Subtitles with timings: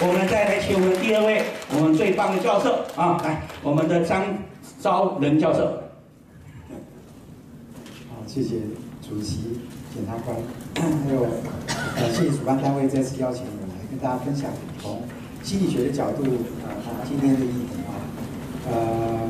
[0.00, 1.42] 我们再来请我们第二位，
[1.74, 4.24] 我们最棒的教授啊，来，我们的张
[4.80, 5.64] 昭仁教授。
[8.08, 8.60] 好，谢谢
[9.02, 9.58] 主席、
[9.92, 10.36] 检察官，
[11.02, 11.26] 还有
[11.96, 15.02] 呃，谢主办单位再次邀请我来跟大家分享从
[15.42, 16.22] 心理学的角度
[16.62, 17.98] 啊，谈今天的议题啊，
[18.70, 19.28] 呃，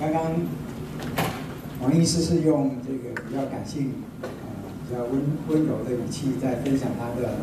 [0.00, 0.32] 刚刚
[1.82, 4.28] 王医师是用这个比较感性、呃
[4.88, 7.36] 比较温温柔的语气在分享他的。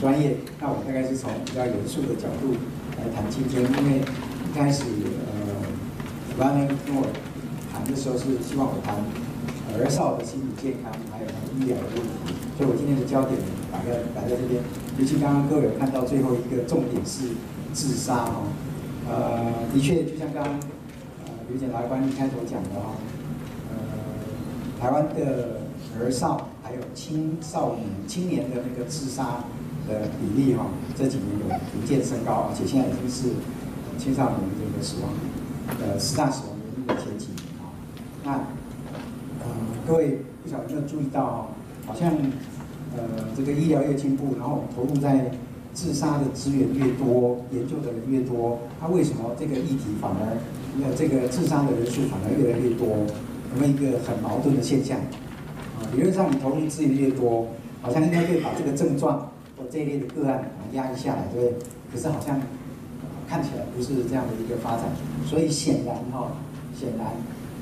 [0.00, 2.54] 专业，那我大概是从比较严肃的角度
[2.98, 5.64] 来谈今天，因为一开始呃，
[6.30, 7.06] 主办人跟我
[7.72, 8.94] 谈的时候是希望我谈
[9.74, 11.26] 儿少的心理健康，还有
[11.58, 13.40] 医疗的问题，所以我今天的焦点
[13.72, 14.62] 摆在摆在这边。
[14.98, 17.32] 尤其刚刚各位看到最后一个重点是
[17.72, 18.42] 自杀哈，
[19.08, 20.52] 呃，的确就像刚刚
[21.24, 22.96] 呃刘检察官一开头讲的哈，
[23.70, 25.60] 呃，台湾的
[25.98, 26.48] 儿少。
[26.66, 29.38] 还有青少年、青年的那个自杀
[29.88, 33.34] 的比例哈，这几年有逐渐升高，而且现在已经是
[33.98, 35.10] 青少年这个死亡
[35.80, 37.70] 呃十大死亡原因的前几名啊。
[38.24, 38.32] 那
[39.42, 39.50] 呃，
[39.86, 41.48] 各位不晓得有没有注意到，
[41.86, 42.12] 好像
[42.96, 43.02] 呃
[43.36, 45.30] 这个医疗越进步，然后投入在
[45.72, 50.36] 自杀的资源越多，研究的人越多，它为什么这个议题反而
[50.82, 52.88] 呃这个自杀的人数反而越来越多？
[53.54, 54.98] 有没有一个很矛盾的现象？
[54.98, 57.46] 啊理论上，你投入资源越多，
[57.80, 61.66] 好像应该可以把这个症状或这一类的个案压抑下来，对不对？
[61.92, 62.40] 可是好像
[63.28, 64.84] 看起来不是这样的一个发展，
[65.26, 66.32] 所以显然哈，
[66.78, 67.06] 显然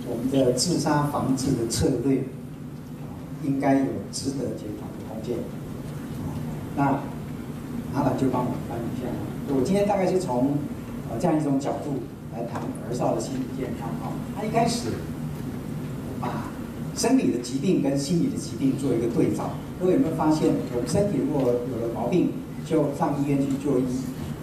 [0.09, 2.25] 我们的自杀防治的策略
[3.45, 5.37] 应该有值得检讨的空间。
[6.77, 7.01] 那
[7.93, 9.07] 麻烦就帮我翻一下。
[9.55, 10.57] 我今天大概是从
[11.09, 14.11] 呃这样一种角度来谈儿少的心理健康哈。
[14.37, 14.89] 他一开始
[16.21, 16.49] 把
[16.97, 22.31] 生理的疾病跟心理的疾病做一个对照，各位有没有发现，我们身体如果有了毛病，
[22.65, 23.85] 就上医院去就医。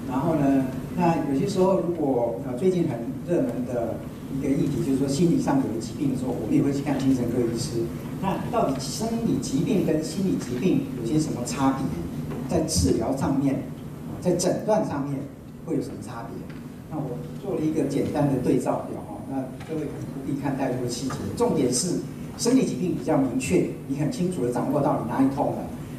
[0.10, 0.66] 然后呢，
[0.98, 3.96] 那有些时候如果呃最近很热门的
[4.38, 7.84] 一个议题，就是说心理上有了疾病的时候，我们也会去看精神科医师。
[8.22, 11.86] 那到底生理疾病跟心理疾病有些什么差别？
[12.50, 13.63] 在治疗上面，
[14.19, 15.18] 在诊断上面
[15.66, 16.36] 会有什么差别？
[16.92, 22.02] 那我做了一个简单的对照表哈，那各位可能不必看太多细节，重点是。
[22.38, 25.58] 生理疾病比较明确，你很清楚的掌握到你哪里痛了，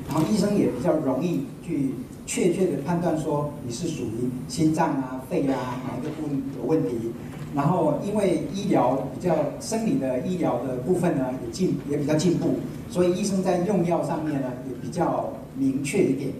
[0.08, 1.94] 然后医生也比较容易去
[2.26, 7.12] 确切的判断说你是属于心脏啊、肺啊哪一个部分有问题。
[7.54, 12.54] 然后因为医疗比较生理的医疗的部分呢也进也比较进步，
[12.88, 16.30] 所以医生在用药上面呢也比较明确一点。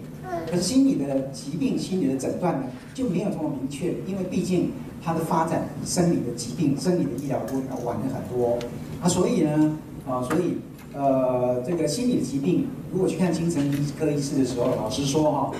[0.49, 2.63] 可是心理的疾病、心理的诊断呢
[2.95, 4.71] 就没有这么明确，因为毕竟
[5.03, 8.57] 它的发展比生理的疾病、生理的医疗都要晚了很多。
[9.03, 9.77] 啊，所以呢，
[10.07, 10.59] 啊，所以，
[10.93, 13.69] 呃，这个心理疾病，如果去看精神
[13.99, 15.51] 科医师的时候，老实说哈，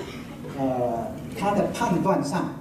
[0.58, 2.54] 呃，他的判断上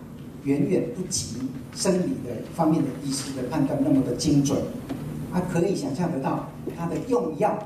[0.43, 1.37] 远远不及
[1.73, 4.59] 生理的方面的医师的判断那么的精准，
[5.33, 7.57] 他可以想象得到，他的用药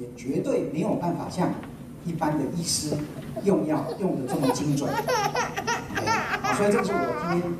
[0.00, 1.52] 也绝对没有办法像
[2.06, 2.96] 一般的医师
[3.44, 4.90] 用药用的这么精准。
[6.56, 7.52] 所以这是我今天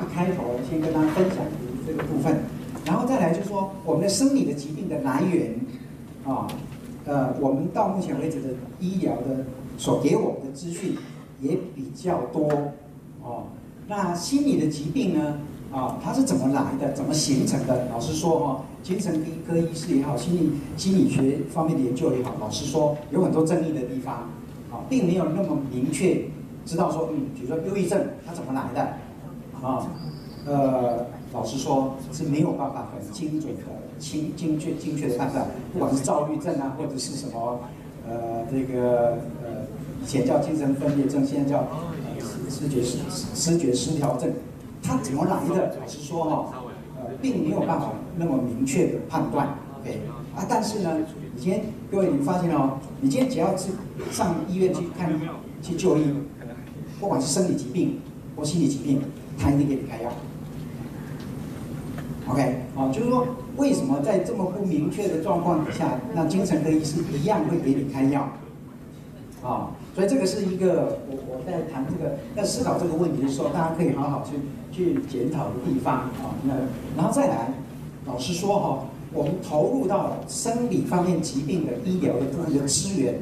[0.00, 1.50] 一开头先跟大家分享的
[1.84, 2.38] 这个部分。
[2.84, 5.54] 然后再来就是说，我们的生理的疾病的来源，
[6.26, 6.46] 啊，
[7.06, 9.46] 呃，我们到目前为止的医疗的
[9.78, 10.94] 所给我们的资讯
[11.40, 12.46] 也比较多，
[13.22, 13.44] 哦，
[13.88, 15.38] 那心理的疾病呢，
[15.72, 17.88] 啊，它是怎么来的，怎么形成的？
[17.88, 24.14] 老实说哈，精神科医师也好，心理心理学方面的研究也好，老实说有很多争议的地方，
[24.70, 26.22] 啊，并没有那么明确
[26.66, 28.82] 知道说，嗯，比如说忧郁症它怎么来的，
[29.66, 29.86] 啊，
[30.44, 31.13] 呃。
[31.34, 33.62] 老实说，是没有办法很精准的、
[33.98, 37.58] 精精确、精确的判断，不管是躁郁症啊，或者是什么，
[38.08, 39.66] 呃，这个呃，
[40.00, 44.32] 以前叫精神分裂症，现在叫呃思觉失思觉失调症，
[44.80, 45.76] 它怎么来的？
[45.80, 46.62] 老实说哈，
[46.96, 49.48] 呃，并没有办法那么明确的判断。
[49.82, 50.00] 对
[50.36, 50.96] 啊，但是呢，
[51.34, 53.70] 你今天各位你发现哦，你今天只要是
[54.12, 55.12] 上医院去看
[55.60, 56.14] 去就医，
[57.00, 57.98] 不管是生理疾病
[58.36, 59.02] 或心理疾病，
[59.36, 60.12] 他一定给你开药。
[62.26, 63.26] OK，好，就是说，
[63.58, 68.26] 为什么在这么不明确的状况底下，那精神科医师一样会给你开药？
[69.42, 74.38] 啊，所以这个是一个我我在谈这个在思考这个问题的时候，大家可以好好去
[74.72, 76.32] 去检讨的地方啊。
[76.44, 76.54] 那
[76.96, 77.52] 然后再来，
[78.06, 83.16] 老实说哈，我们投入到生理方面疾病的医疗的部分的资源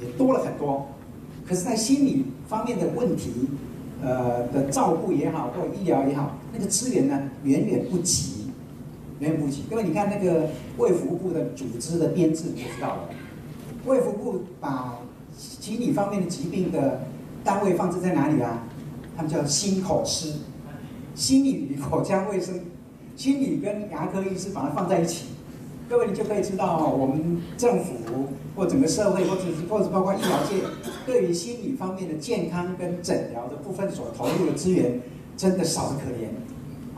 [0.00, 0.84] 也多了很多，
[1.46, 3.30] 可是，在心理方面的问题，
[4.02, 8.37] 呃的照顾也好，或医疗也好，那个资源呢，远远不及。
[9.18, 13.08] 没有不及，各位，你看那个卫福部的组织的编制，你就知道了。
[13.84, 14.98] 卫福部把
[15.36, 17.02] 心理方面的疾病的
[17.42, 18.64] 单位放置在哪里啊？
[19.16, 20.34] 他们叫心口师，
[21.14, 22.60] 心理与口腔卫生，
[23.16, 25.26] 心理跟牙科医师把它放在一起，
[25.88, 27.94] 各位你就可以知道，我们政府
[28.54, 30.62] 或整个社会，或者是或者包括医疗界，
[31.04, 35.00] 对于心理方面的健康跟诊疗的部分所投入的资源，
[35.36, 36.28] 真的少得可怜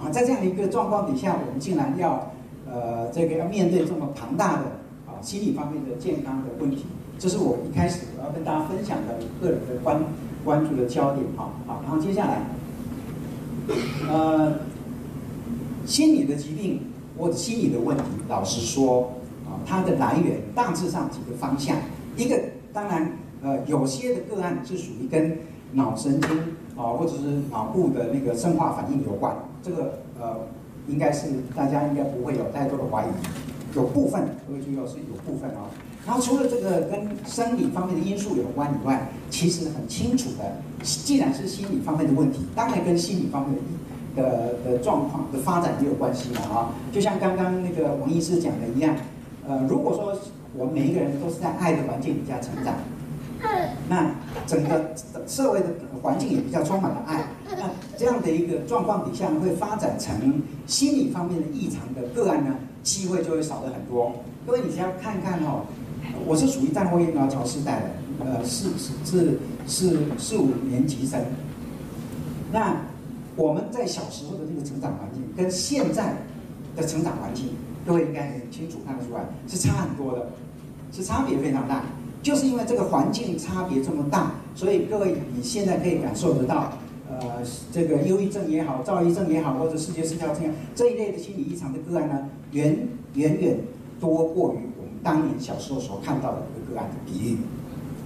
[0.03, 0.09] 啊！
[0.11, 2.33] 在这样的一个状况底下，我们竟然要
[2.67, 4.63] 呃这个要面对这么庞大的
[5.07, 6.87] 啊心理方面的健康的问题，
[7.19, 10.01] 这是我一开始我要跟大家分享的个人的关
[10.45, 12.43] 关注的焦点哈，好，然后接下来，
[14.09, 14.55] 呃，
[15.85, 16.81] 心理的疾病
[17.19, 19.13] 或者心理的问题，老实说
[19.45, 21.77] 啊，它的来源大致上几个方向，
[22.17, 22.41] 一个
[22.73, 23.13] 当然
[23.43, 25.37] 呃有些的个案是属于跟
[25.73, 26.31] 脑神经
[26.75, 30.37] 啊或者是脑部的那个生化反应有关，这个呃
[30.89, 33.09] 应该是大家应该不会有太多的怀疑，
[33.77, 35.71] 有部分各位注意哦是有部分啊。
[36.07, 43.59] 然后除了这个跟生理方面的因素有关以外，其实很清楚的，既然是心理方面的问题，当然跟心理方面
[44.17, 46.75] 的的的状况的发展也有关系嘛啊。
[46.91, 48.97] 就像刚刚那个王医师讲的一样，
[49.47, 50.19] 呃，如果说
[50.57, 52.75] 我们每一个人都是在爱的环境底下成长，
[53.89, 54.11] 那
[54.47, 54.95] 整个
[55.27, 55.67] 社会的
[56.03, 57.57] 环境也比较充满了爱，那
[57.97, 64.13] 这样的一个状况底下会发展成心理方面的异常的个案呢，机会就会少了很多。
[64.47, 65.65] 各位，你只要看看哦。
[66.27, 68.71] 我是属于战后疫苗潮时代的，呃，四
[69.05, 71.21] 是是四五年级生。
[72.51, 72.75] 那
[73.37, 76.15] 我们在小时候的那个成长环境，跟现在
[76.75, 77.51] 的成长环境，
[77.87, 80.27] 各位应该很清楚看得出来，是差很多的，
[80.91, 81.85] 是差别非常大。
[82.23, 86.73] 就是因为这个环境差别这么大，所以各位你现在可以感受得到，
[87.09, 93.59] 呃，这个忧郁症也好，躁郁症也好，或者思觉失调症这一类的心理异常的个案呢，远远远
[93.99, 94.91] 多过于我们。
[95.03, 97.39] 当年小时候所看到的一个个案的比例，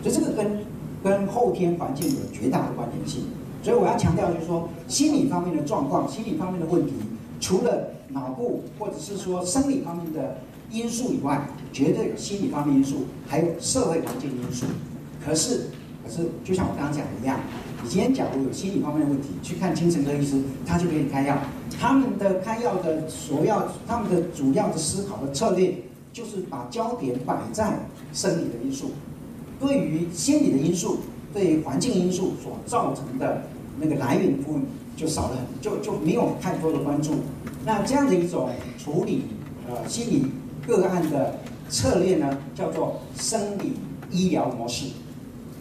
[0.00, 0.61] 所以这个跟
[1.02, 3.25] 跟后天环境有绝大的关联性。
[3.64, 6.93] 所以我要强调就是说，心理方面的状况、心理方面的问题，
[7.40, 10.37] 除了脑部或者是说生理方面的
[10.70, 14.66] 因素以外，绝对有心理方面因素，还有社会环境因素。
[15.25, 15.66] 可是，
[16.05, 17.40] 可是就像我刚刚讲的一样，
[17.82, 21.38] 你今天假如有心理方面的问题，去看精神科医师，他就给你开药。
[21.78, 25.75] 他们的开药的所要，他们的主要的思考的策略。
[26.14, 27.76] 就是把焦点摆在
[28.12, 28.93] 生理的因素，
[29.58, 30.99] 对于心理的因素，
[31.32, 33.43] 对于环境因素所造成的
[33.81, 34.62] 那个来源部分
[34.96, 37.14] 就少了很，就就没有太多的关注。
[37.66, 39.25] 那这样的一种处理
[39.69, 40.26] 呃心理
[40.66, 41.34] 个案的
[41.69, 43.75] 策略呢，叫做生理
[44.11, 44.87] 医疗模式。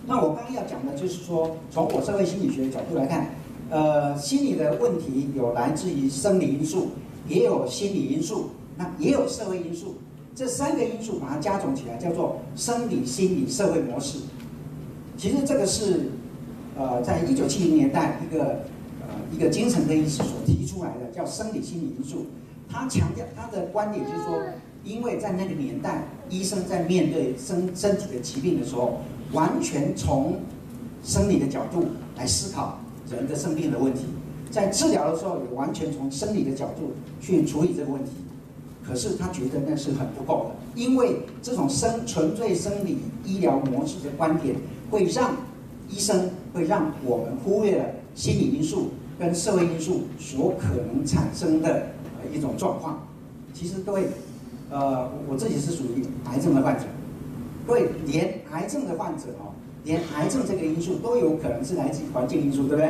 [0.05, 3.29] 那我刚要讲的就是说，从我社会心理学角度来看，
[3.69, 6.89] 呃，心理的问题有来自于生理因素，
[7.27, 9.95] 也有心理因素，那也有社会因素。
[10.35, 14.19] 这三个因素把它加总起来，叫做生理、心理、社会模式。
[15.15, 16.09] 其实这个是，
[16.77, 18.44] 呃，在一九七零年代一个
[19.01, 22.25] 呃一个精神科医师所提出来的，叫生理心理因素。
[22.69, 24.41] 他强调他的观点就是说，
[24.83, 29.00] 因为在那个年代，医生在面对身身体的疾病的时候，
[29.31, 30.39] 完全从
[31.03, 31.85] 生理的角度
[32.18, 34.06] 来思考人的生病的问题，
[34.51, 36.91] 在治疗的时候也完全从生理的角度
[37.21, 38.12] 去处理这个问题。
[38.85, 44.56] 可是他觉得那是很不够的，因为这种生纯粹生理医疗模式的观点，
[44.91, 45.38] 会让
[45.89, 53.08] 医生会让我们忽略了心理因素跟社会因素所可能产生的呃一种状况。
[53.53, 54.08] 其实各位，
[54.70, 56.86] 呃，我自己是属于癌症的患者，
[57.67, 59.53] 各位连癌症的患者哦，
[59.84, 62.88] 连癌症这个因素都有可能是来自于环境因素，对不对？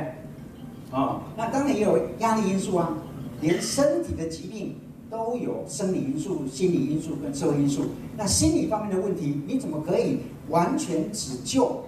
[0.92, 2.98] 啊、哦，那当然也有压力因素啊，
[3.42, 4.76] 连身体的疾病。
[5.12, 7.84] 都有生理因素、心理因素跟社会因素。
[8.18, 11.84] 那心理方面的问题，你怎么可以完全只就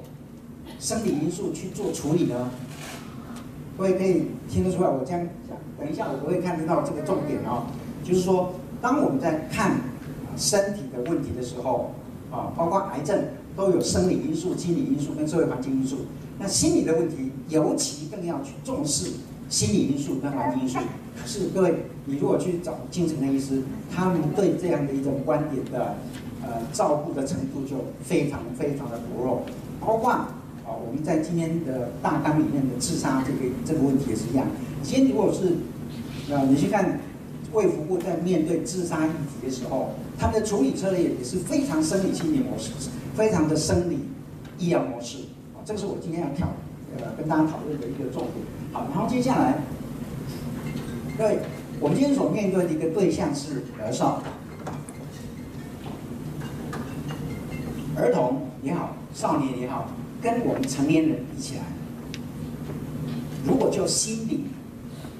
[0.79, 2.51] 生理因素去做处理呢？
[3.79, 5.57] 各位可以听得出来，我这样讲。
[5.79, 7.65] 等一下我会看得到这个重点哦。
[8.03, 9.77] 就是说，当我们在看
[10.37, 11.91] 身体的问题的时候，
[12.31, 15.97] 啊，包括癌症都有生理因素、心理因素跟社会环境因素。
[16.39, 19.11] 那心理的问题，尤其更要去重视
[19.49, 20.79] 心理因素跟环境因素。
[21.19, 21.75] 可是各位。
[22.07, 25.95] 你如果去找精神科医师，他们对这样的一种观点的
[26.43, 29.43] 呃照顾的程度就非常非常的薄弱。
[29.81, 30.29] 包括啊，
[30.67, 34.45] 我们在今天的大纲里面的自杀这个这个问题也是一样。
[34.83, 35.55] 今天如果是
[36.31, 36.99] 呃你去看
[37.53, 42.71] 卫福部在面对自杀议题的时候，他们的处理策略也是非常生理心理模式，
[43.15, 43.99] 非常的生理
[44.57, 45.17] 医疗模式。
[45.53, 46.51] 啊，这个是我今天要讨
[46.97, 48.45] 呃跟大家讨论的一个重点。
[48.73, 49.59] 好，然后接下来
[51.17, 51.39] 各位。
[51.81, 54.23] 我们今天所面对的一个对象是儿少，
[57.97, 59.89] 儿童也好，少年也好，
[60.21, 61.63] 跟我们成年人比起来，
[63.45, 64.45] 如果就心理，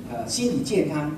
[0.10, 1.12] 呃，心理健康，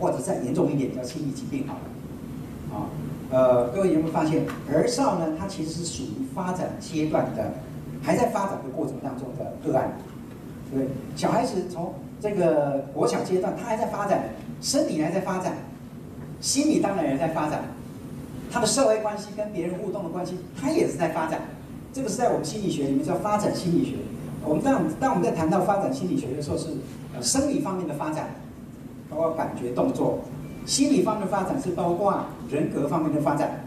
[0.00, 2.88] 或者再严重一点叫心理疾病好了，啊，
[3.30, 7.52] 呃，各位有没有发现，儿少呢，它其实是属于发展阶段的，
[8.02, 9.92] 还在发展的过程当中的个案，
[10.72, 14.30] 对，小孩子从这个国小阶段，他还在发展，
[14.60, 15.52] 身体还在发展，
[16.40, 17.62] 心理当然也在发展，
[18.50, 21.40] 他的社会关系跟别人互动的关系，他也是在发展，
[21.92, 23.96] 这个是在我们心理学里面叫发展心理学。
[24.42, 26.68] 我们当当我们在谈到发展心理学的时候，是
[27.14, 28.30] 呃生理方面的发展，
[29.10, 30.20] 包括感觉动作；
[30.64, 33.64] 心理方面的发展是包括人格方面的发展、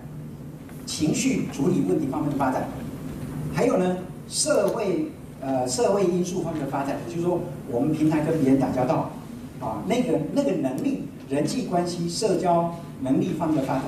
[0.85, 2.63] 情绪处理问题方面的发展，
[3.53, 3.97] 还有呢
[4.27, 5.07] 社会
[5.41, 9.11] 呃社会因素方面的发展，也就是说我们平常跟别人打交道
[9.59, 13.83] 啊，那个那个能力、人际关系、社交能力方面的发展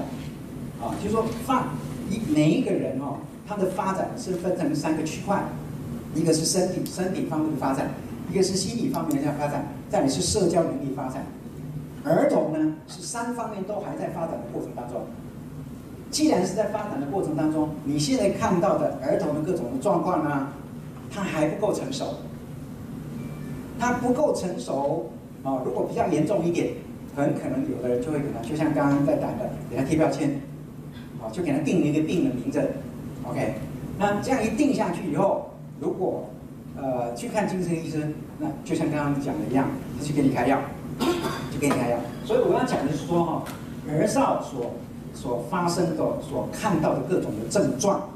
[0.81, 1.69] 啊，就是说发
[2.09, 5.43] 一每一个人哦，他的发展是分成三个区块。
[6.13, 7.91] 一个是身体身体方面的发展，
[8.31, 11.25] 一个是心理方面的发展，再来是社交能力发展。
[12.05, 15.01] 儿童呢是三方面都还在发展的过程当中。
[16.11, 20.47] 既然是在发展的过程当中，你现在看到的儿童的各种的状况呢，
[21.11, 22.13] 他还不够成熟，
[23.77, 25.09] 他不够成熟
[25.43, 25.61] 啊！
[25.65, 26.69] 如果比较严重一点，
[27.15, 30.29] 很可能有的人就会给他，就像刚刚在谈的，给他贴标签，
[31.19, 32.61] 啊，就给他定了一个病的名字。
[33.27, 33.55] OK，
[33.97, 35.49] 那这样一定下去以后。
[35.81, 36.29] 如果
[36.77, 40.61] 呃去看精神医生，那就像刚刚讲的一样，他去给你开药，
[41.55, 41.97] 就给你开药。
[42.25, 43.43] 所以我要讲的是说哈，
[43.89, 44.73] 儿少所
[45.13, 48.09] 所发生的、所看到的各种的症状，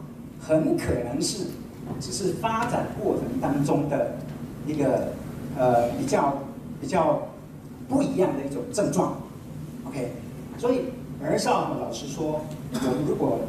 [0.45, 1.45] 很可能是
[2.01, 4.15] 只是发展过程当中的
[4.67, 5.13] 一个
[5.57, 6.37] 呃比较
[6.81, 7.21] 比较
[7.87, 9.13] 不一样的一种症状。
[9.87, 10.11] OK，
[10.57, 10.81] 所以
[11.23, 12.41] 儿少老实说，
[12.73, 13.39] 我们如果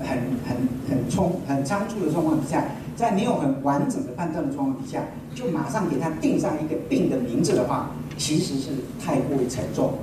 [0.00, 0.08] 很
[0.46, 2.64] 很很充很仓促的状况之下。
[3.00, 5.02] 在没有很完整的判断的状况底下，
[5.34, 9.94] 就马上给他定上一个病的名字的话，其实是太过于沉重，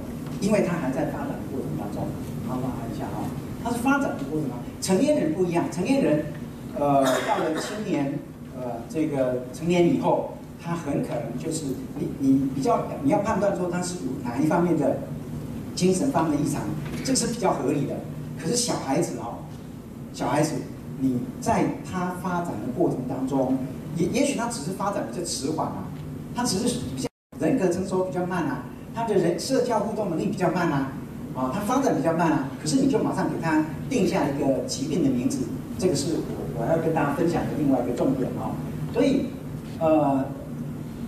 [0.42, 2.08] 因为他还在发展的过程当中。
[2.48, 3.24] 好，我看一下哈，
[3.64, 6.26] 他是发展的过程当中，成年人不一样，成年人，
[6.80, 8.18] 呃，到了青年，
[8.60, 11.66] 呃，这个成年以后，他很可能就是
[12.00, 14.98] 你你比较你要判断说他是有哪一方面的
[15.76, 16.64] 精神方面的异常，
[17.06, 17.96] 这个是比较合理的。
[18.42, 19.46] 可是小孩子哦，
[20.14, 20.56] 小孩子。
[21.00, 23.56] 你在他发展的过程当中，
[23.96, 25.86] 也也许他只是发展比较迟缓啊，
[26.36, 27.08] 他只是比较
[27.40, 28.64] 人格成熟比较慢啊，
[28.96, 30.92] 他的人社交互动能力比较慢啊，
[31.36, 35.40] 啊，他发展比较慢啊，可是你就马上给他定下一个疾病的名字，
[35.78, 38.50] 这个是我我要跟大家分享的另外一个重点啊，
[38.92, 39.28] 所以
[39.80, 40.26] 呃，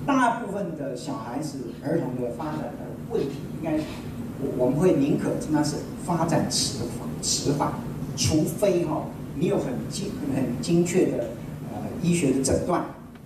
[0.06, 3.78] 大部分的小孩子儿童的发展的问题，应该
[4.42, 7.72] 我我们会宁可称它是发展迟缓迟缓，
[8.16, 9.04] 除非哈。
[9.40, 11.30] 你有很精很精确的
[11.72, 12.82] 呃医学的诊断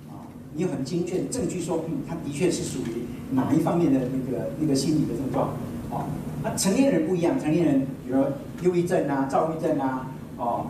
[0.07, 5.49] 啊，你有很精确的证据说，嗯，他的确是属于哪一方面的那个那个心理的症状
[5.91, 6.05] 啊？
[6.43, 10.67] 那成年人不一样，成年人比如说忧郁症啊、躁郁症啊，哦，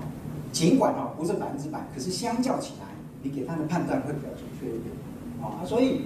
[0.54, 2.88] 尽管哦不是百分之百，可是相较起来，
[3.22, 4.96] 你给他的判断会比较准确一点
[5.42, 5.60] 啊。
[5.66, 6.04] 所以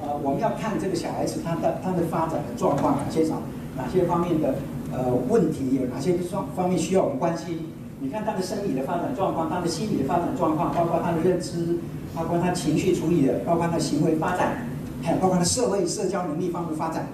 [0.00, 3.42] 呃，我们要看这个小孩子他的他的发展的状况，哪些少
[3.76, 4.54] 哪些方面的
[4.92, 7.58] 呃问题，有哪些方方面需要我们关心。
[8.00, 11.78] 你看他的生理的发展状况，他的心理的发展状况，包括他的认知，
[12.14, 14.66] 包括他情绪处理的，包括他行为发展，
[15.02, 17.06] 还有包括他社会社交能力方面发展。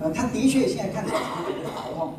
[0.00, 2.14] 呃，他的确现在看起来有点头痛，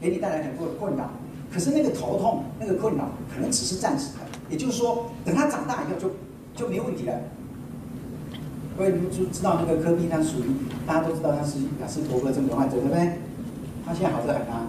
[0.00, 1.10] 给你带来很多的困扰。
[1.52, 6.10] 可是那个头痛、那个困扰可能只是暂时的，也就是说，等他长大以后就
[6.54, 7.14] 就没问题了。
[8.76, 10.44] 各位你们就知道那个柯碧，他属于
[10.86, 13.18] 大家都知道他是亚斯伯格症的患者，对不对？
[13.86, 14.66] 他现在好得很啊。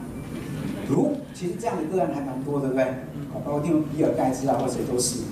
[0.90, 2.84] 如其实这样的个案还蛮多的，对不对？
[2.84, 5.24] 啊，包括听比尔盖茨啊，或者谁都是。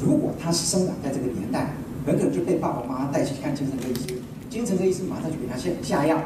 [0.00, 1.74] 如果他是生长在这个年代，
[2.06, 4.16] 很可能就被爸爸妈妈带去看精神科医生，
[4.48, 6.18] 精神科医生马上就给他下下药，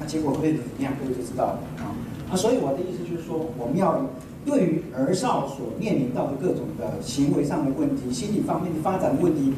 [0.00, 0.92] 那结果会怎么样？
[1.00, 1.94] 各位就知道了啊。
[2.30, 4.06] 啊，所以我的意思就是说，我们要
[4.44, 9.54] 对于儿少所面临到的各种的行为上的问题、心理方面的发展的问题，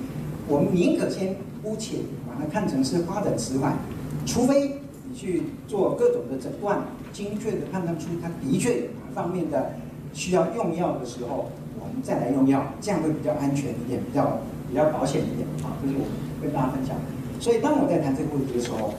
[0.46, 3.78] 我们宁可先姑且把它看成是发展迟缓，
[4.26, 4.79] 除非你
[5.20, 6.78] 去做各种的诊断。
[7.12, 9.74] 精确的判断出他的确有哪方面的
[10.12, 15.74] 需要用药的时候，我们再来用药，这样会比较安全一点，比较比较保险一点啊。
[15.82, 16.06] 这是我
[16.40, 16.94] 跟大家分享。
[17.40, 18.94] 所以当我在谈这个问题的时候，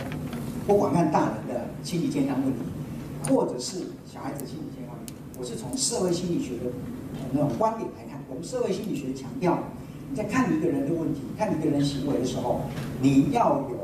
[0.68, 2.60] 不管看大人的心理健康问题，
[3.30, 6.70] 或者是小孩子心理健康问题，我是从社会心理学的
[7.32, 8.20] 那种观点来看。
[8.30, 9.58] 我们社会心理学强调，
[10.10, 12.60] 你在看一个人的问题、看一个人行为的时候，
[13.02, 13.81] 你要有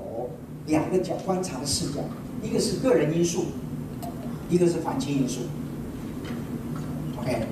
[0.68, 2.02] 两个角观察的视角，
[2.44, 3.46] 一个是个人因素。
[4.50, 5.42] 一个是环境因素
[7.20, 7.48] ，OK，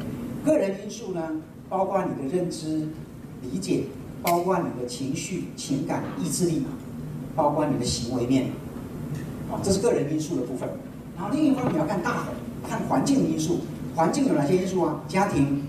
[0.46, 1.22] 个人因素呢，
[1.68, 2.88] 包括你的认知、
[3.42, 3.88] 理解，
[4.24, 6.64] 包括你的情绪、情感、意志力，
[7.36, 8.46] 包括你的行为面，
[9.52, 10.70] 啊，这是个人因素的部分。
[11.18, 12.28] 然后另一方面你要看大的，
[12.66, 13.60] 看环境因素。
[13.94, 15.02] 环境有哪些因素啊？
[15.10, 15.64] 家庭、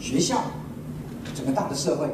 [0.00, 0.42] 学校、
[1.36, 2.06] 整个大的社会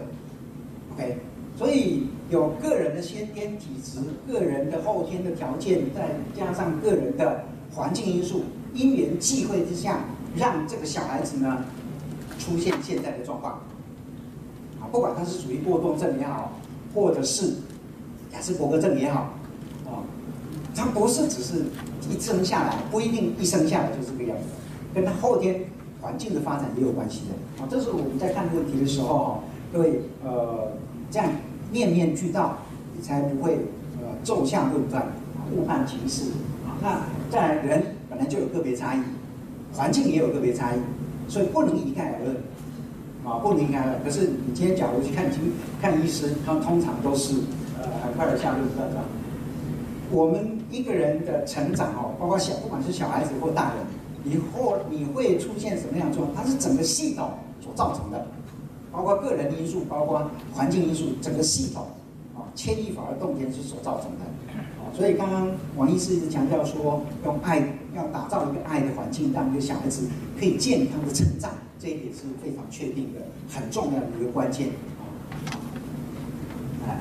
[0.93, 1.19] ，OK。
[1.57, 8.43] 所以有个人的先天体质、个人的后天的条件，再加上个人的环境因素，
[8.75, 10.01] 因缘际会之下，
[10.37, 11.65] 让这个小孩子呢
[12.37, 13.61] 出现现在的状况。
[14.81, 16.51] 啊，不管他是属于过动症也好，
[16.93, 17.55] 或者是
[18.33, 19.33] 亚斯伯格症也好，
[19.87, 20.03] 啊，
[20.75, 21.67] 他不是只是
[22.11, 24.45] 一生下来，不一定一生下来就是这个样子，
[24.93, 25.61] 跟他后天
[26.01, 27.63] 环境的发展也有关系的。
[27.63, 29.41] 啊，这是我们在看问题的时候哈，
[29.73, 30.73] 各位呃
[31.09, 31.31] 这样。
[31.71, 32.59] 面面俱到，
[32.97, 33.59] 你才不会
[33.99, 35.07] 呃骤下论断，
[35.55, 36.31] 误判情势。
[36.83, 39.01] 那再来，人本来就有个别差异，
[39.73, 40.79] 环境也有个别差异，
[41.29, 42.37] 所以不能一概而论，
[43.25, 44.05] 啊，不能一概而论。
[44.05, 47.35] 可是你今天假如去看医看医生，他们通常都是
[47.81, 48.97] 呃很快的下论断的。
[50.11, 53.85] 我们一个人的成长哦，包括小不管是小孩子或大人，
[54.23, 56.45] 你或你会出现什么样的状况？
[56.45, 57.31] 它是整个系统
[57.61, 58.27] 所造成的。
[58.97, 61.89] 包括个人因素，包括环境因素，整个系统
[62.35, 64.25] 啊，牵一发而动全是所造成的
[64.81, 64.89] 啊。
[64.97, 67.59] 所以刚刚王医师一直强调说，用爱
[67.95, 70.09] 要打造一个爱的环境，让一个小孩子
[70.41, 73.21] 可以健康的成长，这一点是非常确定的，
[73.55, 74.69] 很重要的一个关键。
[76.89, 76.99] 哎，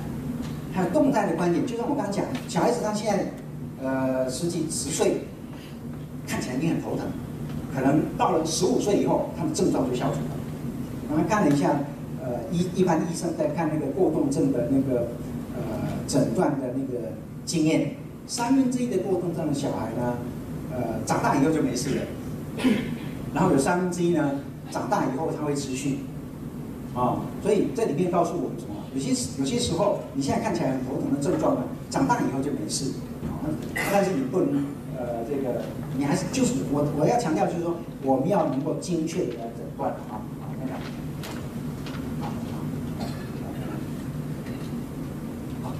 [0.73, 3.31] 还有动态的观点，就像我刚刚讲，小孩子他现在
[3.81, 5.21] 呃十几十岁，
[6.27, 7.05] 看起来你很头疼，
[7.73, 10.35] 可能到了十五岁以后，他的症状就消除了。
[11.09, 11.71] 我们看了一下，
[12.23, 15.07] 呃，一一般医生在看那个过动症的那个
[15.55, 15.61] 呃
[16.07, 17.11] 诊断的那个
[17.45, 17.95] 经验，
[18.27, 20.17] 三分之一的过动症的小孩呢，
[20.73, 22.01] 呃，长大以后就没事了，
[23.33, 24.31] 然后有三分之一呢，
[24.71, 25.99] 长大以后他会持续，
[26.95, 28.73] 啊，所以这里面告诉我们什么？
[28.95, 32.91] 有些有些时候你现在看起来很头疼的症状呢，长大以后就没事，
[33.27, 33.45] 啊，
[33.91, 34.65] 但是你不能
[34.97, 35.61] 呃这个，
[35.97, 40.24] 你还是就是我我要强调就是说，我们要能够精确的来诊断啊。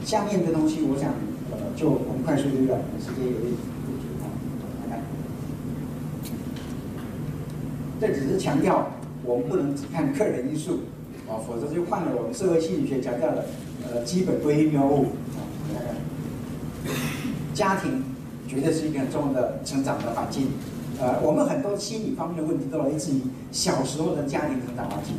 [0.06, 1.10] 下面的东西，我想，
[1.52, 3.52] 呃，就我们快速略过，时间有点
[3.84, 4.30] 不足啊。
[4.92, 5.00] 来，
[8.00, 8.88] 这只是强调，
[9.24, 10.82] 我们不能只看个人因素，
[11.28, 13.46] 啊，否则就犯了我们社会心理学强调的，
[13.84, 15.42] 呃，基本归因谬误啊。
[17.56, 18.04] 家庭
[18.48, 20.50] 绝对是一个很重要的成长的环境，
[21.02, 25.16] 呃，我们很多心理方面的问题都来自于小时候的家庭成长环境，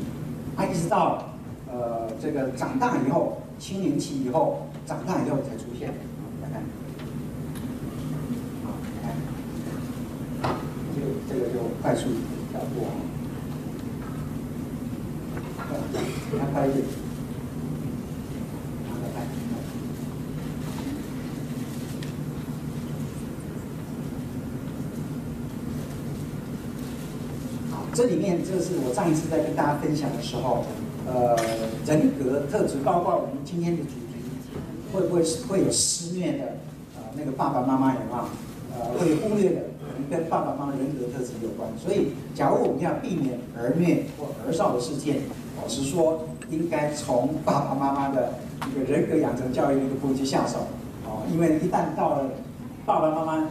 [0.55, 1.35] 啊，一直到
[1.69, 3.43] 呃这个长大以后。
[3.59, 5.89] 青年期以后，长大以后才出现。
[6.43, 6.63] 来看，
[8.65, 8.71] 好，
[9.03, 9.09] 来
[10.43, 10.55] 看，
[10.95, 12.09] 这个这个就快速
[12.53, 12.87] 跳过。
[16.39, 16.85] 看快一点。
[19.03, 19.17] 来看，
[27.73, 30.65] 好，这里面这是我上一次在跟大家分享的时候。
[31.07, 31.37] 呃，
[31.87, 34.19] 人格特质，包括我们今天的主题，
[34.93, 36.45] 会不会是会有施虐的？
[36.97, 38.25] 呃，那个爸爸妈妈有没有？
[38.75, 41.69] 呃，会忽略的，可能跟爸爸妈妈人格特质有关。
[41.79, 45.21] 所以，假如我们要避免儿虐或儿少的事件，
[45.63, 48.35] 老实说，应该从爸爸妈妈的
[48.69, 50.59] 一个人格养成教育那个部分去下手。
[51.07, 52.31] 哦，因为一旦到了
[52.85, 53.49] 爸爸妈妈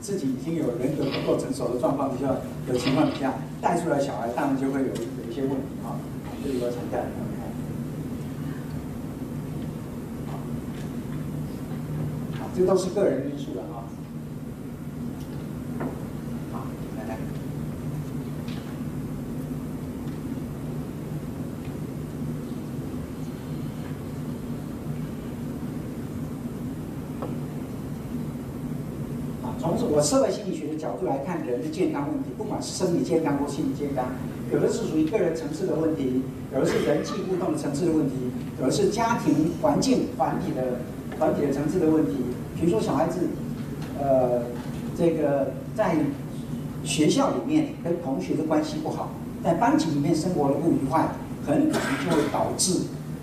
[0.00, 2.34] 自己已经有人格不够成熟的状况之下，
[2.68, 5.62] 有情况底下带出来小孩，当然就会有有一些问题。
[6.46, 7.00] 这里要强调，
[12.38, 13.82] 好，这都是个人因素了啊。
[16.52, 16.66] 好，
[16.98, 17.18] 来来。
[29.42, 30.45] 好，从我设了心
[31.06, 34.04] 来看人的健康问题，不管是生理健康或心理健康。
[34.52, 36.22] 有的是属于个人层次的问题，
[36.54, 38.14] 有的是人际互动的层次的问题，
[38.60, 40.78] 有的是家庭环境团体的
[41.16, 42.12] 团体的层次的问题。
[42.54, 43.20] 比如说小孩子，
[44.00, 44.42] 呃，
[44.96, 45.96] 这个在
[46.84, 49.10] 学校里面跟同学的关系不好，
[49.42, 51.08] 在班级里面生活的不愉快，
[51.44, 52.82] 很可能就会导致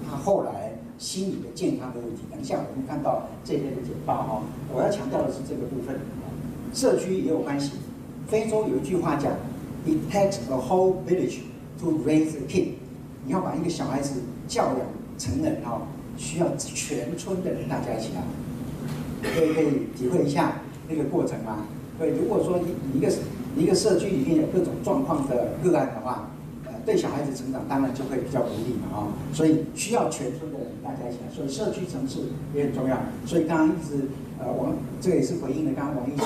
[0.10, 2.24] 他后来心理的健康的问题。
[2.30, 4.42] 等一下我们看到这边的简报哈，
[4.74, 5.96] 我要强调的是这个部分，
[6.74, 7.72] 社区也有关系。
[8.28, 9.32] 非洲有一句话讲。
[9.86, 11.40] It takes a whole village
[11.82, 12.68] to raise a kid。
[13.26, 14.80] 你要把一个小孩子教养
[15.18, 15.82] 成人哦，
[16.18, 18.24] 需要全村的人大家一起来，
[19.36, 21.66] 可以可以体会一下那个过程吗？
[22.00, 23.12] 对，如果说你一个
[23.58, 26.30] 一个社区里面有各种状况的个案的话，
[26.66, 32.98] 呃，对小孩子成长当然就会比较不利嘛啊，所以需要全村的人大家一起来，所以社区层次也很重要。
[33.26, 34.08] 所以刚刚一直
[34.40, 36.26] 呃王这个也是回应了刚刚王医生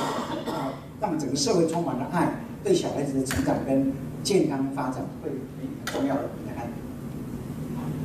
[0.53, 2.31] 啊，让整个社会充满了爱，
[2.63, 3.91] 对小孩子的成长跟
[4.23, 6.23] 健康发展会很重要的。
[6.43, 6.67] 你看，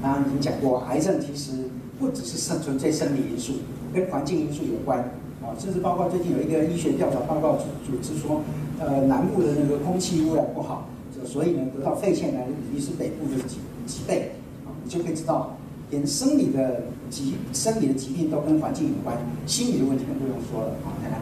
[0.02, 3.54] 刚刚已经讲过，癌症其实不只是生纯粹生理因素，
[3.92, 4.98] 跟环境因素有关
[5.42, 8.42] 啊，甚至包括最近有一个医学调查报告组组织说，
[8.78, 10.88] 呃，南部的那个空气污染不好。
[11.24, 14.32] 所以呢，得到肺腺癌的比例是北部的几几倍
[14.66, 15.56] 啊，你就可以知道，
[15.92, 19.14] 连生理的疾生理的疾病都跟环境有关，
[19.46, 20.96] 心理的问题更不用说了啊。
[21.02, 21.20] 看看，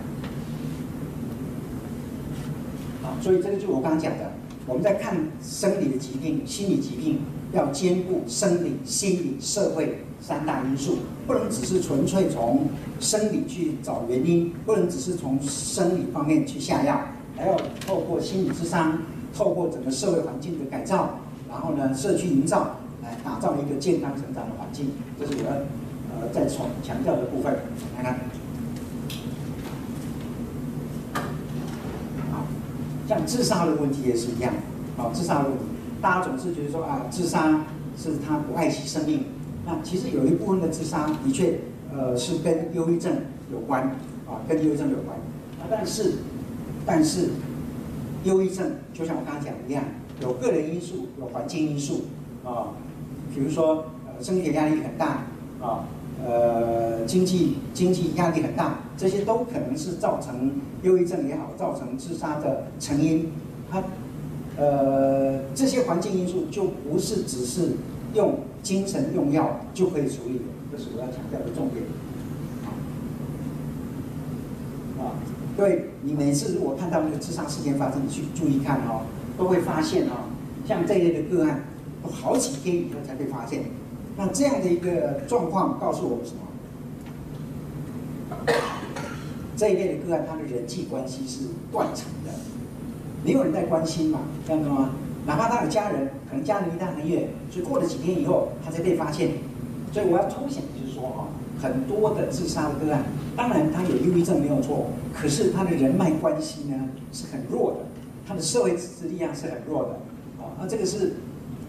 [3.02, 4.30] 好，所以这个就是我刚刚讲的，
[4.66, 7.18] 我们在看生理的疾病、心理疾病，
[7.52, 12.68] 要兼顾生理、心理、社会三大因素，不能只是纯粹从
[13.00, 17.00] 生理去找原因，不能只是从生理方面去下药，
[17.36, 18.98] 还要透过心理咨商。
[19.32, 21.10] 透过整个社会环境的改造，
[21.48, 22.79] 然后呢，社区营造，
[23.24, 25.52] 打造一个健康成长的环境，这是我要
[26.10, 27.56] 呃再重强调的部分。
[27.94, 28.18] 看看，
[32.30, 32.44] 好，
[33.08, 34.52] 像自杀的问题也是一样，
[34.96, 35.64] 好，自杀的问题，
[36.00, 37.64] 大家总是觉得说啊，自杀
[37.96, 39.24] 是他不爱惜生命，
[39.66, 41.58] 那其实有一部分的自杀的确
[41.94, 43.16] 呃是跟忧郁症
[43.52, 43.82] 有关，
[44.26, 45.16] 啊，跟忧郁症有关，
[45.60, 46.14] 啊，但是，
[46.86, 47.30] 但是。
[48.22, 49.82] 忧郁症就像我刚刚讲一样，
[50.20, 52.02] 有个人因素，有环境因素
[52.44, 52.68] 啊，
[53.34, 55.24] 比如说呃，升学压力很大
[55.60, 55.84] 啊，
[56.24, 63.30] 呃，经济经济压力很大，这些都可能是造成忧郁症也好，造成自杀的成因。
[63.70, 63.82] 它
[64.56, 67.76] 呃，这些环境因素就不是只是
[68.14, 71.82] 用精神用药就可以处理的，这是我要强调的重点。
[75.56, 79.02] 对，你每次如果看到那个自杀事件发生，你去注意看哦，
[79.36, 80.30] 都会发现哦，
[80.66, 81.64] 像这一类的个案，
[82.08, 83.64] 好几天以后才被发现。
[84.16, 86.40] 那这样的一个状况告诉我们什么？
[89.56, 92.32] 这一类的个案，他的人际关系是断层的，
[93.24, 94.90] 没有人在关心嘛，这样子吗？
[95.26, 99.32] 哪怕他有家人，可能家人离他很远，所以过了几天以后，他才被发现。
[99.92, 101.28] 所以我要凸显的就是说哈，
[101.60, 103.04] 很多的自杀的个案。
[103.36, 107.78] 当然，他有忧郁症没有错，可是他的人脉关系呢是很弱的，
[108.26, 109.90] 他的社会支持力量是很弱的，
[110.42, 111.14] 啊，那这个是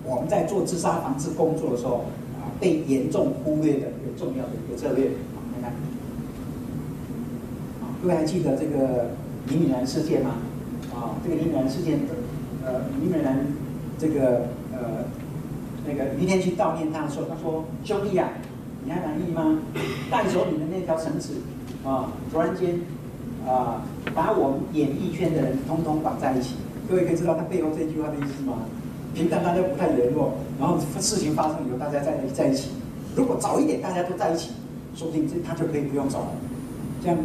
[0.03, 2.05] 我们在做自杀防治工作的时候
[2.39, 5.07] 啊被严重忽略的一个重要的一个策略。
[5.07, 5.71] 啊，看看，
[7.81, 9.11] 啊，各位还记得这个
[9.47, 10.35] 李敏兰事件吗？
[10.93, 12.13] 啊，这个李敏兰事件的，
[12.65, 13.45] 呃，李敏兰
[13.97, 15.05] 这个呃
[15.87, 18.29] 那个于天去悼念他的时候，他说：“兄弟、啊。”
[18.83, 19.59] 你还满意吗？
[20.09, 21.33] 带走你的那条绳子，
[21.85, 22.79] 啊，突然间，
[23.45, 23.85] 啊，
[24.15, 26.55] 把我们演艺圈的人通通绑在一起。
[26.89, 28.65] 各位可以知道他背后这句话的意思吗？
[29.13, 32.71] 平常大家不太联络，然后事情发生以后大家在在一起。
[33.15, 34.52] 如果早一点大家都在一起，
[34.95, 36.28] 说不定这他就可以不用走了。
[37.04, 37.17] 这样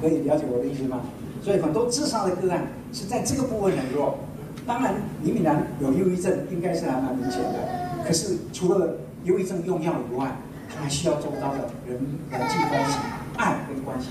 [0.00, 1.00] 可以了解我的意思吗？
[1.42, 4.18] 所以很多自杀的个案是在这个部分很弱。
[4.66, 7.58] 当然，李敏兰有忧郁症，应该是还蛮明显的。
[8.02, 10.36] 可是除了忧郁症用药以外，
[10.74, 12.98] 他还需要周遭的人人际关系、
[13.36, 14.08] 爱跟关系，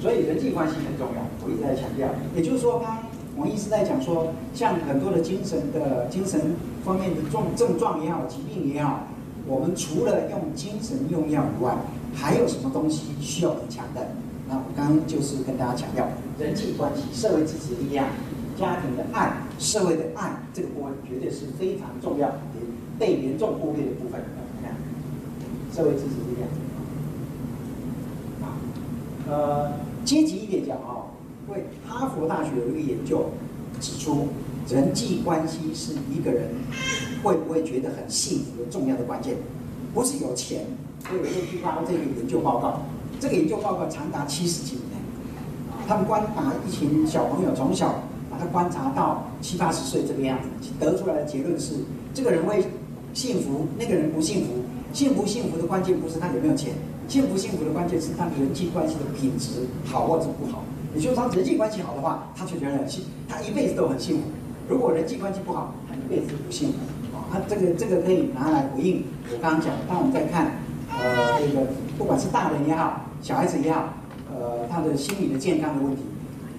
[0.00, 1.22] 所以人际关系很重要。
[1.44, 2.82] 我一直在强调，也就是说，
[3.36, 9.04] 刚王医师在讲说，像很多的精神的精神方面的状症状也好、疾病也好，
[9.46, 11.76] 我们除了用精神用药以外，
[12.14, 14.08] 还有什么东西需要很强的？
[14.48, 18.06] 那我刚刚就是跟大家强调，人际关系、社会支持力量、
[18.58, 22.66] 家庭的爱、社会的爱，这个部分绝对是非常重要也。
[22.98, 24.18] 被严重忽略的部分，
[24.56, 24.74] 你看，
[25.70, 26.48] 社会支持力量。
[28.40, 28.56] 啊，
[29.28, 29.72] 呃，
[30.02, 31.05] 积极一点讲啊，
[31.48, 33.30] 因为哈佛大学有一个研究
[33.80, 34.28] 指出，
[34.68, 36.50] 人际关系是一个人
[37.22, 39.36] 会不会觉得很幸福的重要的关键，
[39.94, 40.66] 不是有钱。
[41.06, 42.82] 所以我就去发这个研究报告，
[43.20, 44.84] 这个研究报告长达七十几年，
[45.86, 51.74] 他们观察一群小朋友，从小把他观察到七八十岁这个样子，得出来的结论是，
[52.14, 52.64] 这个人会。
[53.14, 54.48] 幸福，那个人不幸福。
[54.92, 56.74] 幸福幸福的关键不是他有没有钱，
[57.08, 60.62] 幸福幸福的关键是他的人际关系的品质好或者不好。
[60.96, 64.22] 也就是他人际关系好的话，他就觉得幸，他一辈子都很幸福。
[64.66, 66.78] 如果人际关系不好，他一辈子都不幸福。
[67.14, 69.80] 啊，他这个这个可以拿来回应我刚刚讲的。
[69.86, 70.52] 当我们在看，
[70.90, 71.66] 呃，这个
[71.98, 73.92] 不管是大人也好，小孩子也好，
[74.34, 76.02] 呃，他的心理的健康的问题，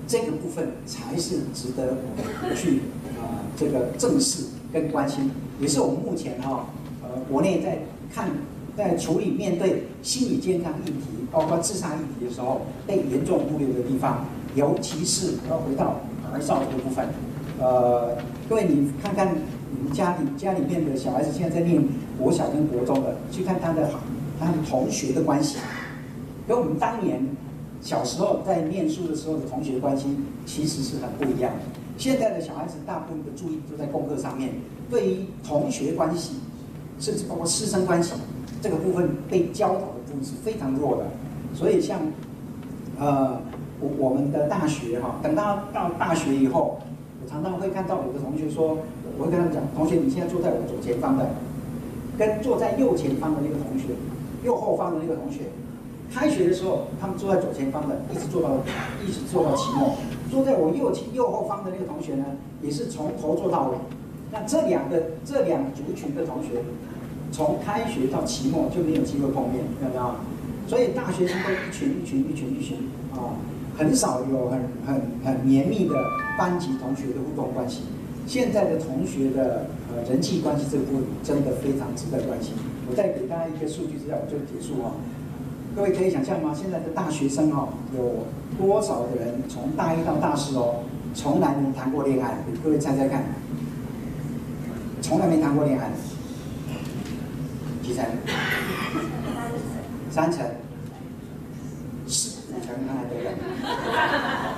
[0.08, 2.82] 这个部分才是值得我们去
[3.18, 5.32] 啊、呃、这个正视跟关心。
[5.60, 6.68] 也是我们目前哈，
[7.02, 7.80] 呃，国内在
[8.14, 8.30] 看，
[8.78, 16.00] 在处理面对心理健康议题，包括自杀议题的时候，被严重忽略的地方，尤其是要回到
[16.32, 17.08] 儿少这个部分。
[17.60, 18.16] 呃，
[18.48, 19.36] 各位你看看
[19.76, 21.84] 你们家里家里面的小孩子现在在念
[22.20, 23.90] 国小跟国中的，去看他的
[24.40, 25.58] 他的同学的关系，
[26.48, 27.20] 跟我们当年
[27.82, 30.06] 小时候在念书的时候的同学关系
[30.46, 31.60] 其实是很不一样的。
[31.98, 34.52] 现在的小孩子大部分的注意都在功课上面，
[34.88, 36.34] 对于同学关系，
[37.00, 38.12] 甚至包括师生关系
[38.62, 41.06] 这个部分被教导的部分是非常弱的。
[41.56, 42.00] 所以像，
[43.00, 43.40] 呃，
[43.80, 46.80] 我我们的大学哈，等到到大学以后，
[47.24, 48.78] 我常常会看到有的同学说，
[49.18, 51.28] 我会跟他们讲，同学你现在坐在我左前方的，
[52.18, 53.96] 跟坐在右前方的那个同学，
[54.44, 55.42] 右后方的那个同学，
[56.14, 58.50] 开学的时候他们坐在左前方的，一直坐到
[59.08, 59.96] 一直坐到期末，
[60.30, 62.26] 坐在我右前右后方的那个同学呢，
[62.62, 63.78] 也是从头坐到尾。
[64.32, 66.62] 那这两个这两族群的同学，
[67.32, 70.16] 从开学到期末就没有机会碰面，有没有？
[70.68, 72.78] 所以大学生都一群一群一群一群
[73.14, 73.40] 啊，
[73.78, 75.96] 很少有很很很绵密的
[76.38, 77.84] 班级同学的互动关系。
[78.26, 82.54] 现在的同学的呃人际关系这个部分真的非常值得关心。
[82.90, 84.92] 我再给大家一个数据资料，我就结束啊。
[85.74, 86.54] 各位可以想象吗？
[86.54, 88.26] 现在的大学生哦，有
[88.58, 92.40] 多少人从大一到大四哦，从来没谈过恋爱？
[92.62, 93.24] 各位猜猜看，
[95.02, 95.92] 从来没谈过恋爱，
[97.98, 98.06] 成？
[100.10, 100.46] 三成，
[102.08, 103.34] 四五成看来对不对？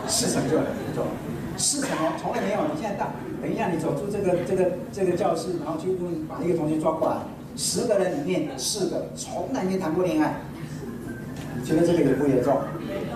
[0.07, 1.05] 四成就很严重，
[1.57, 2.59] 四成哦，从来没有。
[2.71, 7.17] 你现在到，等一下你走出这个这个这个教室，然后去问把一个同学抓过来，
[7.57, 10.35] 十个人里面四个从来没谈过恋爱。
[11.59, 12.57] 你觉得这个严不严重？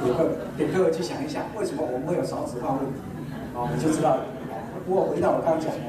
[0.03, 2.99] 给各给各位去想一想，为什么我们会有少子化问题？
[3.55, 4.25] 哦，你就知道了。
[4.85, 5.79] 不过回到我刚刚讲的，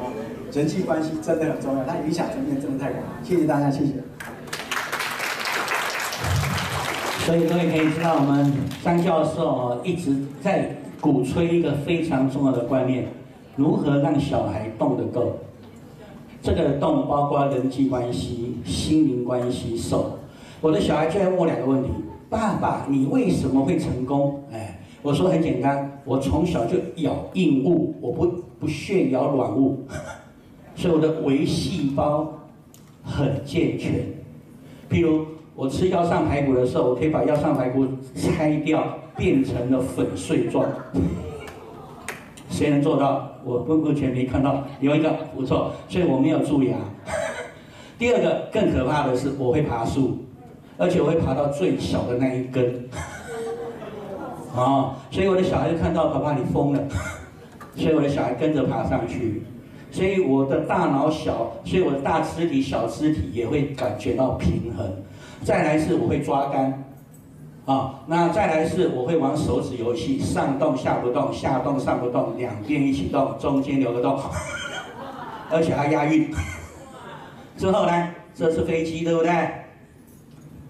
[0.52, 3.02] 人际关系真的很重要，它影响层面真的太广。
[3.24, 3.94] 谢谢大家，谢谢。
[7.24, 13.08] 所以各位可以知道，我们张教授一直在鼓吹一个非常重要的观念：
[13.56, 15.34] 如何让小孩动得够。
[16.42, 20.18] 这个动包括人际关系、心灵关系、手。
[20.60, 21.88] 我的小孩就在问我两个问题：
[22.28, 24.44] 爸爸，你为什么会成功？
[24.52, 28.26] 哎，我说很简单，我从小就咬硬物，我不
[28.60, 29.82] 不屑咬软物，
[30.76, 32.30] 所以我的微细胞
[33.02, 33.94] 很健全。
[34.90, 35.24] 譬如。
[35.56, 37.86] 我吃腰上排骨的时候，我可以把腰上排骨
[38.16, 38.84] 拆掉，
[39.16, 40.66] 变成了粉碎状。
[42.50, 43.30] 谁能做到？
[43.44, 46.76] 我目前没看到有一个不错，所以我没有蛀牙。
[47.98, 50.24] 第二个更可怕的是，我会爬树，
[50.76, 52.88] 而且我会爬到最小的那一根。
[54.56, 56.80] 哦，所以我的小孩就看到爸爸你疯了，
[57.76, 59.42] 所以我的小孩跟着爬上去。
[59.94, 64.92] 所以我的大脑小，所以我的大肢体、小肢体也会感觉到平衡。
[65.44, 66.84] 再来是我会抓杆，
[67.64, 74.18] 啊，那再来是我会玩手指游戏，上动下不动，下动上不动，两边一起动，中间留个洞，
[75.48, 76.28] 而且还押韵。
[77.56, 79.30] 之后呢，这是飞机，对不对？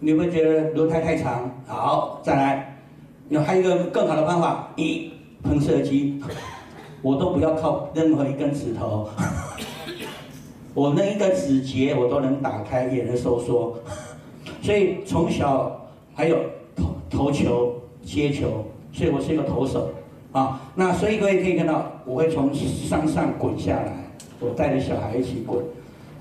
[0.01, 1.51] 你会觉得轮胎太长？
[1.67, 2.77] 好，再来，
[3.31, 5.11] 有还有一个更好的方法，一
[5.43, 6.23] 喷射机，
[7.05, 9.07] 我都不要靠任何一根指头，
[10.73, 13.79] 我那一个指节我都能打开，也能收缩。
[14.63, 16.39] 所以从小还有
[16.75, 19.91] 投投球、接球，所以我是一个投手
[20.33, 20.59] 啊。
[20.75, 23.93] 那所以各位可以看到，我会从山上滚下来，
[24.41, 25.63] 我带着小孩一起滚。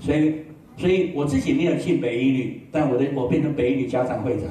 [0.00, 0.34] 所以，
[0.76, 4.50] 所以我自己没有进北一女，但我的我变成北一女家长会长。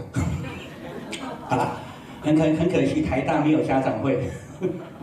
[1.48, 1.78] 好了，
[2.24, 4.18] 很可很可惜，台大没有家长会，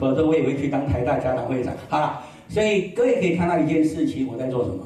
[0.00, 1.72] 否则我也会去当台大家长会长。
[1.88, 4.78] 好了，所以各位可以看到一件事情，我在做什么？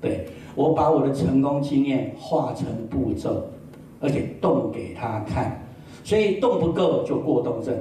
[0.00, 0.26] 对。
[0.56, 3.44] 我把我的成功经验化成步骤，
[3.98, 5.60] 而且动给他看，
[6.04, 7.74] 所以动不够就过动症，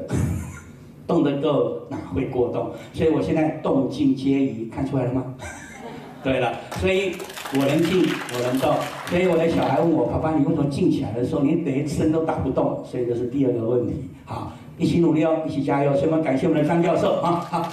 [1.06, 2.72] 动得够哪会过动？
[2.92, 5.36] 所以我现在动静皆宜，看出来了吗？
[6.24, 7.12] 对了，所以
[7.54, 8.02] 我能静，
[8.34, 8.74] 我能动。
[9.06, 13.94] 所以我的小孩问我：“爸爸，你为什么静起来的时候，你连身都打不动？”所以这是第二个问题。
[14.26, 15.96] 好，一起努力哦，一起加油！
[15.96, 17.70] 千万感谢我们的张教授啊，好。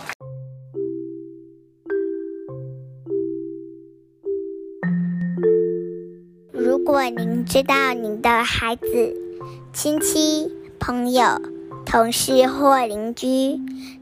[6.53, 8.85] 如果您知道您的孩子、
[9.73, 11.25] 亲戚、朋友、
[11.87, 13.59] 同事或邻居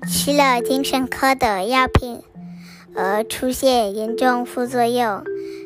[0.07, 2.21] 吃了精神科的药品
[2.95, 5.23] 而出现严重副作用，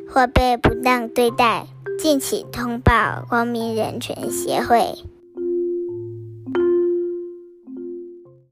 [0.08, 1.66] 或被不当对待，
[1.98, 4.94] 敬请通报光明人权协会。